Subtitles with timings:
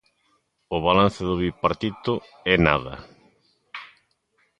[0.75, 2.13] O balance do Bipartito
[2.53, 2.93] é nada.